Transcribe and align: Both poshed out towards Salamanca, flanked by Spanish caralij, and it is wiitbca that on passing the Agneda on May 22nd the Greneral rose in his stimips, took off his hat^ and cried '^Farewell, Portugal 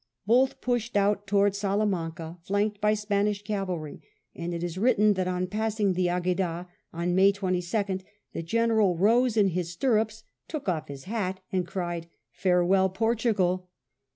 Both 0.25 0.61
poshed 0.61 0.95
out 0.95 1.27
towards 1.27 1.59
Salamanca, 1.59 2.39
flanked 2.41 2.81
by 2.81 2.95
Spanish 2.95 3.43
caralij, 3.43 4.01
and 4.35 4.51
it 4.51 4.63
is 4.63 4.75
wiitbca 4.77 5.13
that 5.13 5.27
on 5.27 5.45
passing 5.45 5.93
the 5.93 6.07
Agneda 6.09 6.67
on 6.91 7.13
May 7.13 7.31
22nd 7.31 8.01
the 8.33 8.41
Greneral 8.41 8.99
rose 8.99 9.37
in 9.37 9.49
his 9.49 9.77
stimips, 9.77 10.23
took 10.47 10.67
off 10.67 10.87
his 10.87 11.05
hat^ 11.05 11.37
and 11.51 11.67
cried 11.67 12.07
'^Farewell, 12.35 12.91
Portugal 12.91 13.69